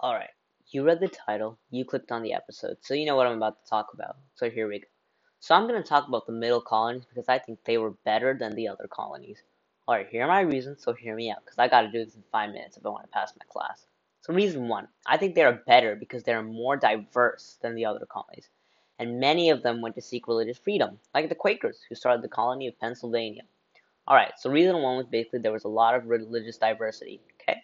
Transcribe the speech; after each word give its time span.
Alright, 0.00 0.30
you 0.68 0.84
read 0.84 1.00
the 1.00 1.08
title, 1.08 1.58
you 1.72 1.84
clicked 1.84 2.12
on 2.12 2.22
the 2.22 2.32
episode, 2.32 2.76
so 2.82 2.94
you 2.94 3.04
know 3.04 3.16
what 3.16 3.26
I'm 3.26 3.36
about 3.36 3.64
to 3.64 3.68
talk 3.68 3.88
about. 3.92 4.14
So 4.36 4.48
here 4.48 4.68
we 4.68 4.78
go. 4.78 4.86
So 5.40 5.56
I'm 5.56 5.66
going 5.66 5.82
to 5.82 5.88
talk 5.88 6.06
about 6.06 6.24
the 6.24 6.32
middle 6.32 6.60
colonies 6.60 7.02
because 7.04 7.28
I 7.28 7.40
think 7.40 7.58
they 7.64 7.78
were 7.78 7.90
better 8.04 8.32
than 8.38 8.54
the 8.54 8.68
other 8.68 8.86
colonies. 8.88 9.42
Alright, 9.88 10.06
here 10.08 10.22
are 10.22 10.28
my 10.28 10.42
reasons, 10.42 10.84
so 10.84 10.92
hear 10.92 11.16
me 11.16 11.32
out, 11.32 11.44
because 11.44 11.58
I 11.58 11.66
gotta 11.66 11.90
do 11.90 12.04
this 12.04 12.14
in 12.14 12.22
5 12.30 12.50
minutes 12.50 12.76
if 12.76 12.86
I 12.86 12.90
want 12.90 13.06
to 13.06 13.10
pass 13.10 13.32
my 13.36 13.44
class. 13.50 13.86
So 14.20 14.32
reason 14.32 14.68
1, 14.68 14.86
I 15.04 15.16
think 15.16 15.34
they 15.34 15.42
are 15.42 15.64
better 15.66 15.96
because 15.96 16.22
they 16.22 16.32
are 16.32 16.44
more 16.44 16.76
diverse 16.76 17.58
than 17.60 17.74
the 17.74 17.86
other 17.86 18.06
colonies. 18.06 18.48
And 19.00 19.18
many 19.18 19.50
of 19.50 19.64
them 19.64 19.82
went 19.82 19.96
to 19.96 20.00
seek 20.00 20.28
religious 20.28 20.58
freedom, 20.58 21.00
like 21.12 21.28
the 21.28 21.34
Quakers, 21.34 21.80
who 21.88 21.96
started 21.96 22.22
the 22.22 22.28
colony 22.28 22.68
of 22.68 22.78
Pennsylvania. 22.78 23.42
Alright, 24.08 24.34
so 24.38 24.48
reason 24.48 24.80
1 24.80 24.96
was 24.96 25.06
basically 25.06 25.40
there 25.40 25.50
was 25.50 25.64
a 25.64 25.68
lot 25.68 25.96
of 25.96 26.06
religious 26.06 26.56
diversity, 26.56 27.20
okay? 27.42 27.62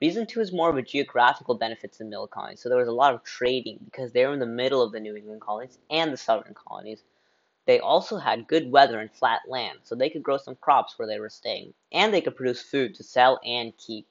Reason 0.00 0.26
two 0.26 0.40
is 0.40 0.52
more 0.52 0.70
of 0.70 0.76
a 0.76 0.82
geographical 0.82 1.54
benefit 1.54 1.92
to 1.92 1.98
the 1.98 2.04
middle 2.06 2.26
colonies. 2.26 2.60
So 2.60 2.68
there 2.70 2.78
was 2.78 2.88
a 2.88 2.92
lot 2.92 3.14
of 3.14 3.22
trading 3.22 3.80
because 3.84 4.12
they 4.12 4.24
were 4.24 4.32
in 4.32 4.40
the 4.40 4.46
middle 4.46 4.82
of 4.82 4.92
the 4.92 5.00
New 5.00 5.14
England 5.14 5.42
colonies 5.42 5.78
and 5.90 6.10
the 6.10 6.16
southern 6.16 6.54
colonies. 6.54 7.02
They 7.66 7.80
also 7.80 8.16
had 8.16 8.48
good 8.48 8.72
weather 8.72 8.98
and 8.98 9.12
flat 9.12 9.42
land, 9.46 9.80
so 9.82 9.94
they 9.94 10.08
could 10.08 10.22
grow 10.22 10.38
some 10.38 10.56
crops 10.56 10.98
where 10.98 11.06
they 11.06 11.20
were 11.20 11.28
staying, 11.28 11.74
and 11.92 12.12
they 12.12 12.22
could 12.22 12.34
produce 12.34 12.62
food 12.62 12.94
to 12.94 13.04
sell 13.04 13.38
and 13.44 13.76
keep. 13.76 14.06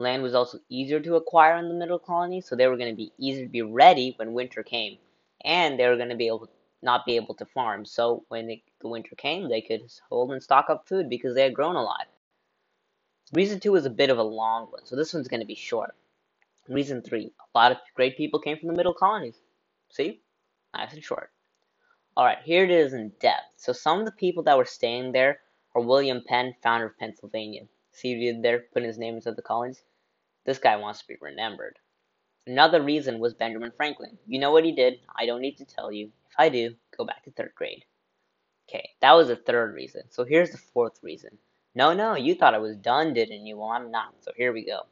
Land 0.00 0.24
was 0.24 0.34
also 0.34 0.58
easier 0.68 0.98
to 0.98 1.14
acquire 1.14 1.56
in 1.56 1.68
the 1.68 1.74
middle 1.74 2.00
colonies, 2.00 2.46
so 2.46 2.56
they 2.56 2.66
were 2.66 2.76
going 2.76 2.90
to 2.90 2.96
be 2.96 3.12
easier 3.16 3.46
to 3.46 3.50
be 3.50 3.62
ready 3.62 4.14
when 4.18 4.32
winter 4.32 4.64
came, 4.64 4.98
and 5.44 5.78
they 5.78 5.86
were 5.86 5.96
going 5.96 6.08
to 6.08 6.16
be 6.16 6.26
able 6.26 6.50
not 6.82 7.06
be 7.06 7.16
able 7.16 7.34
to 7.36 7.46
farm. 7.46 7.84
So 7.86 8.24
when 8.28 8.48
the 8.48 8.60
winter 8.82 9.14
came, 9.16 9.48
they 9.48 9.62
could 9.62 9.82
hold 10.08 10.32
and 10.32 10.42
stock 10.42 10.66
up 10.68 10.86
food 10.88 11.08
because 11.08 11.34
they 11.34 11.44
had 11.44 11.54
grown 11.54 11.76
a 11.76 11.82
lot. 11.82 12.08
Reason 13.34 13.58
two 13.58 13.74
is 13.74 13.84
a 13.84 13.90
bit 13.90 14.10
of 14.10 14.18
a 14.18 14.22
long 14.22 14.68
one, 14.70 14.86
so 14.86 14.94
this 14.94 15.12
one's 15.12 15.26
going 15.26 15.40
to 15.40 15.46
be 15.46 15.56
short. 15.56 15.96
Reason 16.68 17.02
three, 17.02 17.32
a 17.52 17.58
lot 17.58 17.72
of 17.72 17.78
great 17.96 18.16
people 18.16 18.38
came 18.38 18.56
from 18.56 18.68
the 18.68 18.76
middle 18.76 18.94
colonies. 18.94 19.40
See? 19.90 20.20
Nice 20.72 20.92
and 20.92 21.02
short. 21.02 21.32
Alright, 22.16 22.38
here 22.44 22.62
it 22.62 22.70
is 22.70 22.92
in 22.92 23.10
depth. 23.18 23.46
So 23.56 23.72
some 23.72 23.98
of 23.98 24.04
the 24.04 24.12
people 24.12 24.44
that 24.44 24.56
were 24.56 24.64
staying 24.64 25.10
there 25.10 25.40
are 25.74 25.82
William 25.82 26.22
Penn, 26.24 26.54
founder 26.62 26.86
of 26.86 26.98
Pennsylvania. 26.98 27.62
See 27.90 28.14
he 28.14 28.26
did 28.26 28.40
there, 28.40 28.66
putting 28.72 28.86
his 28.86 28.98
name 28.98 29.16
into 29.16 29.32
the 29.32 29.42
colonies? 29.42 29.82
This 30.46 30.58
guy 30.58 30.76
wants 30.76 31.00
to 31.00 31.08
be 31.08 31.16
remembered. 31.20 31.80
Another 32.46 32.82
reason 32.82 33.18
was 33.18 33.34
Benjamin 33.34 33.72
Franklin. 33.76 34.16
You 34.28 34.38
know 34.38 34.52
what 34.52 34.64
he 34.64 34.70
did? 34.70 35.00
I 35.18 35.26
don't 35.26 35.40
need 35.40 35.56
to 35.56 35.64
tell 35.64 35.90
you. 35.90 36.12
If 36.30 36.36
I 36.38 36.50
do, 36.50 36.76
go 36.96 37.04
back 37.04 37.24
to 37.24 37.32
third 37.32 37.52
grade. 37.56 37.84
Okay, 38.68 38.90
that 39.00 39.12
was 39.12 39.26
the 39.26 39.36
third 39.36 39.74
reason. 39.74 40.02
So 40.10 40.22
here's 40.22 40.50
the 40.50 40.58
fourth 40.58 41.02
reason. 41.02 41.36
No, 41.76 41.92
no, 41.92 42.14
you 42.14 42.34
thought 42.34 42.54
I 42.54 42.58
was 42.58 42.76
done, 42.76 43.14
didn't 43.14 43.46
you? 43.46 43.56
Well, 43.58 43.70
I'm 43.70 43.90
not. 43.90 44.14
So 44.22 44.32
here 44.36 44.52
we 44.52 44.64
go. 44.64 44.82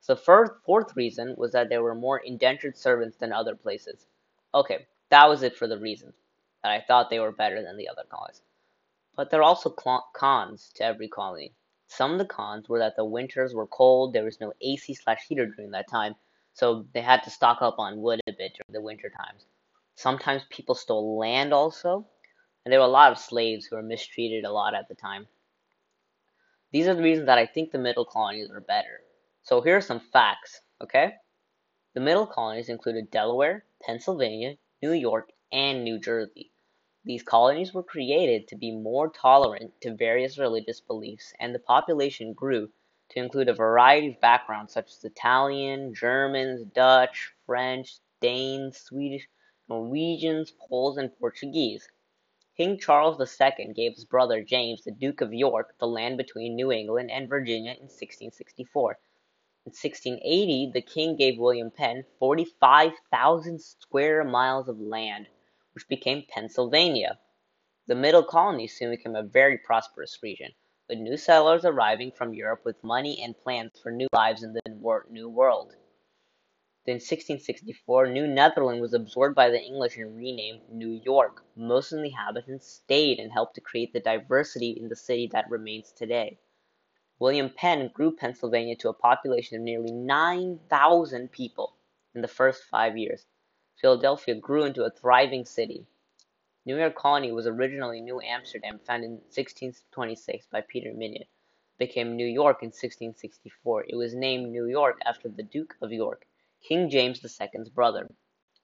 So 0.00 0.14
the 0.14 0.50
fourth 0.66 0.96
reason 0.96 1.34
was 1.38 1.52
that 1.52 1.68
there 1.68 1.82
were 1.82 1.94
more 1.94 2.18
indentured 2.18 2.76
servants 2.76 3.16
than 3.16 3.32
other 3.32 3.54
places. 3.54 4.06
Okay, 4.54 4.86
that 5.10 5.28
was 5.28 5.42
it 5.42 5.56
for 5.56 5.66
the 5.66 5.78
reasons 5.78 6.14
that 6.62 6.72
I 6.72 6.80
thought 6.80 7.08
they 7.08 7.20
were 7.20 7.32
better 7.32 7.62
than 7.62 7.76
the 7.76 7.88
other 7.88 8.02
colonies. 8.10 8.42
But 9.16 9.30
there 9.30 9.40
are 9.40 9.44
also 9.44 9.70
cons 9.70 10.70
to 10.74 10.84
every 10.84 11.08
colony. 11.08 11.54
Some 11.86 12.12
of 12.12 12.18
the 12.18 12.26
cons 12.26 12.68
were 12.68 12.78
that 12.78 12.96
the 12.96 13.04
winters 13.04 13.54
were 13.54 13.66
cold, 13.66 14.12
there 14.12 14.24
was 14.24 14.40
no 14.40 14.52
AC 14.60 14.94
slash 14.94 15.26
heater 15.28 15.46
during 15.46 15.70
that 15.70 15.88
time, 15.88 16.14
so 16.52 16.86
they 16.92 17.02
had 17.02 17.22
to 17.22 17.30
stock 17.30 17.62
up 17.62 17.78
on 17.78 18.02
wood 18.02 18.20
a 18.26 18.32
bit 18.32 18.52
during 18.54 18.72
the 18.72 18.80
winter 18.80 19.10
times. 19.10 19.46
Sometimes 19.94 20.42
people 20.50 20.74
stole 20.74 21.18
land 21.18 21.52
also, 21.52 22.06
and 22.64 22.72
there 22.72 22.80
were 22.80 22.86
a 22.86 22.88
lot 22.88 23.12
of 23.12 23.18
slaves 23.18 23.66
who 23.66 23.76
were 23.76 23.82
mistreated 23.82 24.44
a 24.44 24.52
lot 24.52 24.74
at 24.74 24.88
the 24.88 24.94
time. 24.94 25.26
These 26.72 26.88
are 26.88 26.94
the 26.94 27.02
reasons 27.02 27.26
that 27.26 27.38
I 27.38 27.44
think 27.44 27.70
the 27.70 27.78
middle 27.78 28.06
colonies 28.06 28.50
are 28.50 28.60
better. 28.60 29.00
So 29.42 29.60
here 29.60 29.76
are 29.76 29.82
some 29.82 30.00
facts, 30.00 30.62
okay? 30.82 31.12
The 31.94 32.00
middle 32.00 32.26
colonies 32.26 32.70
included 32.70 33.10
Delaware, 33.10 33.66
Pennsylvania, 33.82 34.54
New 34.82 34.92
York, 34.92 35.30
and 35.52 35.84
New 35.84 35.98
Jersey. 35.98 36.50
These 37.04 37.24
colonies 37.24 37.74
were 37.74 37.82
created 37.82 38.48
to 38.48 38.56
be 38.56 38.70
more 38.70 39.10
tolerant 39.10 39.72
to 39.82 39.94
various 39.94 40.38
religious 40.38 40.80
beliefs, 40.80 41.34
and 41.38 41.54
the 41.54 41.58
population 41.58 42.32
grew 42.32 42.70
to 43.10 43.18
include 43.18 43.50
a 43.50 43.54
variety 43.54 44.12
of 44.12 44.20
backgrounds 44.20 44.72
such 44.72 44.92
as 44.92 45.04
Italian, 45.04 45.92
Germans, 45.94 46.64
Dutch, 46.74 47.34
French, 47.44 47.98
Danes, 48.20 48.78
Swedish, 48.78 49.28
Norwegians, 49.68 50.52
Poles, 50.52 50.96
and 50.96 51.10
Portuguese. 51.18 51.86
King 52.62 52.78
Charles 52.78 53.18
II 53.18 53.72
gave 53.74 53.94
his 53.94 54.04
brother 54.04 54.40
James, 54.40 54.84
the 54.84 54.92
Duke 54.92 55.20
of 55.20 55.34
York, 55.34 55.74
the 55.80 55.86
land 55.88 56.16
between 56.16 56.54
New 56.54 56.70
England 56.70 57.10
and 57.10 57.28
Virginia 57.28 57.72
in 57.72 57.88
1664. 57.88 59.00
In 59.66 59.70
1680, 59.70 60.70
the 60.72 60.80
king 60.80 61.16
gave 61.16 61.40
William 61.40 61.72
Penn 61.72 62.04
45,000 62.20 63.60
square 63.60 64.22
miles 64.22 64.68
of 64.68 64.78
land, 64.78 65.26
which 65.74 65.88
became 65.88 66.24
Pennsylvania. 66.28 67.18
The 67.88 67.96
Middle 67.96 68.22
colony 68.22 68.68
soon 68.68 68.92
became 68.92 69.16
a 69.16 69.24
very 69.24 69.58
prosperous 69.58 70.20
region, 70.22 70.52
with 70.88 70.98
new 70.98 71.16
settlers 71.16 71.64
arriving 71.64 72.12
from 72.12 72.32
Europe 72.32 72.64
with 72.64 72.84
money 72.84 73.20
and 73.24 73.36
plans 73.36 73.72
for 73.82 73.90
new 73.90 74.06
lives 74.12 74.44
in 74.44 74.52
the 74.52 74.60
New 75.10 75.28
World. 75.28 75.74
In 76.84 76.94
1664, 76.94 78.08
New 78.08 78.26
Netherland 78.26 78.80
was 78.80 78.92
absorbed 78.92 79.36
by 79.36 79.50
the 79.50 79.62
English 79.62 79.96
and 79.96 80.16
renamed 80.16 80.68
New 80.68 81.00
York. 81.04 81.44
Most 81.54 81.92
of 81.92 82.00
the 82.00 82.06
inhabitants 82.06 82.66
stayed 82.66 83.20
and 83.20 83.30
helped 83.30 83.54
to 83.54 83.60
create 83.60 83.92
the 83.92 84.00
diversity 84.00 84.70
in 84.70 84.88
the 84.88 84.96
city 84.96 85.28
that 85.28 85.48
remains 85.48 85.92
today. 85.92 86.40
William 87.20 87.50
Penn 87.50 87.92
grew 87.94 88.16
Pennsylvania 88.16 88.74
to 88.74 88.88
a 88.88 88.94
population 88.94 89.56
of 89.56 89.62
nearly 89.62 89.92
9,000 89.92 91.30
people 91.30 91.76
in 92.16 92.20
the 92.20 92.26
first 92.26 92.64
five 92.64 92.98
years. 92.98 93.26
Philadelphia 93.76 94.34
grew 94.34 94.64
into 94.64 94.82
a 94.82 94.90
thriving 94.90 95.44
city. 95.44 95.86
New 96.64 96.78
York 96.78 96.96
Colony 96.96 97.30
was 97.30 97.46
originally 97.46 98.00
New 98.00 98.20
Amsterdam, 98.20 98.80
founded 98.80 99.10
in 99.10 99.16
1626 99.18 100.48
by 100.48 100.60
Peter 100.62 100.92
Minuit. 100.92 101.20
It 101.20 101.28
became 101.78 102.16
New 102.16 102.26
York 102.26 102.60
in 102.60 102.70
1664. 102.70 103.84
It 103.86 103.94
was 103.94 104.16
named 104.16 104.50
New 104.50 104.66
York 104.66 104.98
after 105.04 105.28
the 105.28 105.44
Duke 105.44 105.76
of 105.80 105.92
York. 105.92 106.26
King 106.62 106.88
James 106.88 107.20
II's 107.24 107.68
brother. 107.70 108.08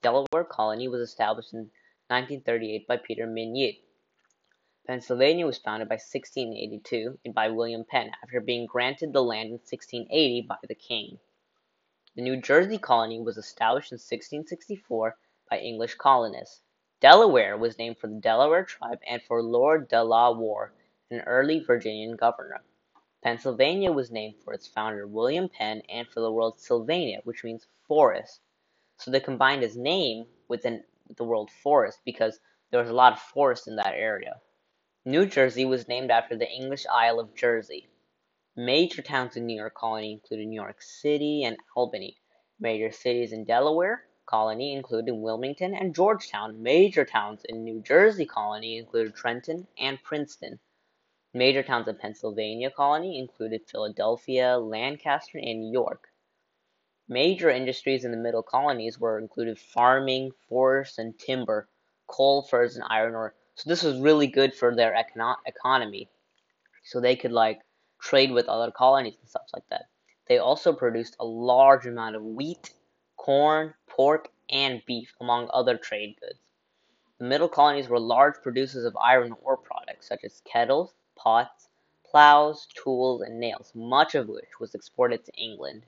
Delaware 0.00 0.44
Colony 0.44 0.88
was 0.88 1.02
established 1.02 1.52
in 1.52 1.70
1938 2.08 2.86
by 2.88 2.96
Peter 2.96 3.26
Minuit. 3.26 3.82
Pennsylvania 4.86 5.44
was 5.44 5.58
founded 5.58 5.90
by 5.90 5.96
1682 5.96 7.18
and 7.26 7.34
by 7.34 7.50
William 7.50 7.84
Penn 7.84 8.10
after 8.22 8.40
being 8.40 8.64
granted 8.64 9.12
the 9.12 9.22
land 9.22 9.48
in 9.48 9.58
1680 9.58 10.46
by 10.48 10.56
the 10.66 10.74
king. 10.74 11.18
The 12.14 12.22
New 12.22 12.40
Jersey 12.40 12.78
colony 12.78 13.20
was 13.20 13.36
established 13.36 13.92
in 13.92 13.96
1664 13.96 15.18
by 15.50 15.58
English 15.58 15.96
colonists. 15.96 16.62
Delaware 17.00 17.58
was 17.58 17.76
named 17.76 17.98
for 17.98 18.06
the 18.06 18.20
Delaware 18.20 18.64
tribe 18.64 19.00
and 19.06 19.22
for 19.22 19.42
Lord 19.42 19.88
De 19.88 20.02
La 20.02 20.30
Warr, 20.30 20.72
an 21.10 21.20
early 21.20 21.60
Virginian 21.60 22.16
governor. 22.16 22.64
Pennsylvania 23.22 23.92
was 23.92 24.10
named 24.10 24.34
for 24.42 24.52
its 24.52 24.66
founder 24.66 25.06
William 25.06 25.48
Penn 25.48 25.82
and 25.88 26.08
for 26.08 26.20
the 26.20 26.32
word 26.32 26.58
Sylvania, 26.58 27.20
which 27.22 27.44
means 27.44 27.68
forest. 27.92 28.40
So 28.96 29.10
they 29.10 29.20
combined 29.20 29.62
his 29.62 29.76
name 29.76 30.24
with, 30.48 30.62
the 30.62 31.24
word 31.24 31.50
forest 31.62 31.98
because 32.06 32.40
there 32.70 32.80
was 32.80 32.88
a 32.88 32.94
lot 32.94 33.12
of 33.12 33.18
forest 33.18 33.68
in 33.68 33.76
that 33.76 33.92
area. 33.94 34.40
New 35.04 35.26
Jersey 35.26 35.66
was 35.66 35.88
named 35.88 36.10
after 36.10 36.34
the 36.34 36.50
English 36.50 36.86
Isle 36.90 37.20
of 37.20 37.34
Jersey. 37.34 37.88
Major 38.56 39.02
towns 39.02 39.36
in 39.36 39.44
New 39.46 39.58
York 39.58 39.74
Colony 39.74 40.12
included 40.12 40.46
New 40.48 40.62
York 40.62 40.80
City 40.80 41.44
and 41.44 41.58
Albany. 41.76 42.16
Major 42.58 42.90
cities 42.90 43.32
in 43.34 43.44
Delaware 43.44 44.04
Colony 44.24 44.72
included 44.72 45.12
Wilmington 45.14 45.74
and 45.74 45.94
Georgetown. 45.94 46.62
Major 46.62 47.04
towns 47.04 47.42
in 47.46 47.62
New 47.62 47.82
Jersey 47.82 48.24
Colony 48.24 48.78
included 48.78 49.14
Trenton 49.14 49.66
and 49.78 50.02
Princeton. 50.02 50.58
Major 51.34 51.62
towns 51.62 51.88
in 51.88 51.96
Pennsylvania 51.96 52.70
colony 52.70 53.18
included 53.18 53.68
Philadelphia, 53.70 54.58
Lancaster, 54.58 55.38
and 55.38 55.70
York. 55.70 56.11
Major 57.08 57.50
industries 57.50 58.04
in 58.04 58.10
the 58.10 58.16
middle 58.16 58.42
colonies 58.42 58.98
were 58.98 59.18
included 59.18 59.58
farming, 59.58 60.30
forest 60.48 60.98
and 60.98 61.18
timber, 61.18 61.68
coal, 62.06 62.42
furs, 62.42 62.76
and 62.76 62.84
iron 62.88 63.14
ore. 63.14 63.34
So 63.54 63.68
this 63.68 63.82
was 63.82 63.98
really 63.98 64.26
good 64.26 64.54
for 64.54 64.74
their 64.74 64.92
econo 64.94 65.36
economy. 65.46 66.08
So 66.84 67.00
they 67.00 67.16
could 67.16 67.32
like 67.32 67.60
trade 68.00 68.30
with 68.30 68.48
other 68.48 68.70
colonies 68.70 69.16
and 69.20 69.28
stuff 69.28 69.48
like 69.52 69.68
that. 69.70 69.86
They 70.26 70.38
also 70.38 70.72
produced 70.72 71.16
a 71.18 71.24
large 71.24 71.86
amount 71.86 72.16
of 72.16 72.24
wheat, 72.24 72.72
corn, 73.16 73.74
pork, 73.88 74.30
and 74.48 74.82
beef, 74.86 75.14
among 75.20 75.50
other 75.52 75.76
trade 75.76 76.16
goods. 76.20 76.40
The 77.18 77.24
middle 77.24 77.48
colonies 77.48 77.88
were 77.88 78.00
large 78.00 78.36
producers 78.42 78.84
of 78.84 78.96
iron 78.96 79.34
ore 79.42 79.56
products 79.56 80.08
such 80.08 80.24
as 80.24 80.42
kettles, 80.44 80.94
pots, 81.16 81.68
plows, 82.04 82.66
tools, 82.74 83.22
and 83.22 83.38
nails, 83.38 83.72
much 83.74 84.14
of 84.14 84.28
which 84.28 84.60
was 84.60 84.74
exported 84.74 85.24
to 85.24 85.32
England. 85.34 85.86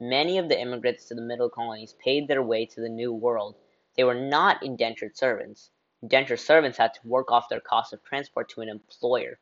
Many 0.00 0.38
of 0.38 0.48
the 0.48 0.60
immigrants 0.60 1.06
to 1.06 1.14
the 1.14 1.22
middle 1.22 1.48
colonies 1.48 1.94
paid 1.94 2.26
their 2.26 2.42
way 2.42 2.66
to 2.66 2.80
the 2.80 2.88
New 2.88 3.12
World. 3.12 3.56
They 3.96 4.02
were 4.02 4.14
not 4.14 4.60
indentured 4.60 5.16
servants. 5.16 5.70
Indentured 6.02 6.40
servants 6.40 6.78
had 6.78 6.94
to 6.94 7.06
work 7.06 7.30
off 7.30 7.48
their 7.48 7.60
cost 7.60 7.92
of 7.92 8.02
transport 8.02 8.48
to 8.50 8.60
an 8.60 8.68
employer. 8.68 9.38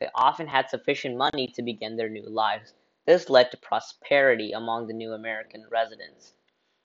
They 0.00 0.08
often 0.16 0.48
had 0.48 0.68
sufficient 0.68 1.16
money 1.16 1.46
to 1.54 1.62
begin 1.62 1.96
their 1.96 2.08
new 2.08 2.28
lives. 2.28 2.74
This 3.06 3.30
led 3.30 3.52
to 3.52 3.56
prosperity 3.56 4.50
among 4.50 4.88
the 4.88 4.92
new 4.92 5.12
American 5.12 5.68
residents. 5.70 6.34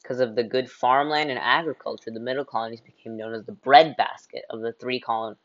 Because 0.04 0.20
of 0.20 0.36
the 0.36 0.44
good 0.44 0.70
farmland 0.70 1.32
and 1.32 1.40
agriculture, 1.40 2.12
the 2.12 2.20
middle 2.20 2.46
colonies 2.46 2.82
became 2.82 3.18
known 3.18 3.34
as 3.34 3.46
the 3.46 3.52
breadbasket 3.52 4.46
of 4.52 4.62
the 4.62 4.74
three 4.74 5.00
colon- 5.00 5.38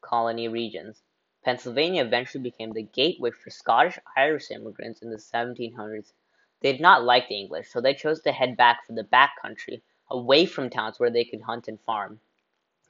colony 0.00 0.46
regions. 0.46 1.02
Pennsylvania 1.44 2.04
eventually 2.04 2.42
became 2.42 2.70
the 2.72 2.84
gateway 2.84 3.32
for 3.32 3.50
Scottish 3.50 3.98
Irish 4.16 4.52
immigrants 4.52 5.02
in 5.02 5.10
the 5.10 5.18
1700s. 5.18 6.12
They 6.60 6.72
did 6.72 6.80
not 6.80 7.04
like 7.04 7.28
the 7.28 7.40
English, 7.40 7.70
so 7.70 7.80
they 7.80 7.94
chose 7.94 8.20
to 8.22 8.32
head 8.32 8.56
back 8.56 8.86
for 8.86 8.92
the 8.92 9.04
back 9.04 9.40
country, 9.40 9.82
away 10.10 10.46
from 10.46 10.68
towns 10.68 11.00
where 11.00 11.10
they 11.10 11.24
could 11.24 11.40
hunt 11.40 11.68
and 11.68 11.80
farm. 11.80 12.20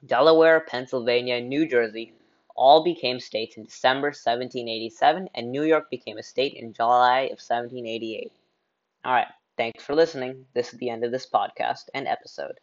Delaware, 0.05 0.59
Pennsylvania, 0.61 1.35
and 1.35 1.47
New 1.47 1.67
Jersey 1.67 2.13
all 2.55 2.83
became 2.83 3.19
states 3.19 3.55
in 3.57 3.63
December 3.63 4.07
1787, 4.07 5.29
and 5.33 5.51
New 5.51 5.63
York 5.63 5.89
became 5.89 6.17
a 6.17 6.23
state 6.23 6.53
in 6.55 6.73
July 6.73 7.21
of 7.21 7.39
1788. 7.39 8.31
All 9.05 9.13
right, 9.13 9.27
thanks 9.57 9.83
for 9.83 9.95
listening. 9.95 10.45
This 10.53 10.73
is 10.73 10.79
the 10.79 10.89
end 10.89 11.03
of 11.03 11.11
this 11.11 11.27
podcast 11.29 11.89
and 11.93 12.07
episode. 12.07 12.59